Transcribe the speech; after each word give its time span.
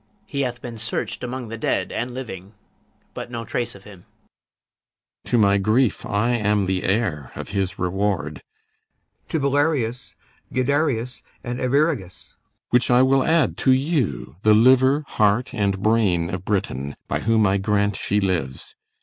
PISANIO. 0.23 0.29
He 0.29 0.41
hath 0.41 0.61
been 0.63 0.77
search'd 0.79 1.23
among 1.23 1.49
the 1.49 1.59
dead 1.59 1.91
and 1.91 2.11
living, 2.11 2.55
But 3.13 3.29
no 3.29 3.45
trace 3.45 3.75
of 3.75 3.83
him. 3.83 4.05
CYMBELINE. 5.25 5.25
To 5.29 5.37
my 5.37 5.57
grief, 5.59 6.07
I 6.07 6.31
am 6.31 6.65
The 6.65 6.81
heir 6.85 7.31
of 7.35 7.49
his 7.49 7.77
reward; 7.77 8.41
[To 9.29 9.39
BELARIUS, 9.39 10.15
GUIDERIUS, 10.51 11.21
and 11.43 11.61
ARVIRAGUS] 11.61 12.35
which 12.71 12.89
I 12.89 13.03
will 13.03 13.23
add 13.23 13.57
To 13.57 13.71
you, 13.71 14.37
the 14.41 14.55
liver, 14.55 15.03
heart, 15.05 15.53
and 15.53 15.83
brain, 15.83 16.33
of 16.33 16.45
Britain, 16.45 16.95
By 17.07 17.19
whom 17.19 17.45
I 17.45 17.59
grant 17.59 17.95
she 17.95 18.19
lives. 18.19 18.73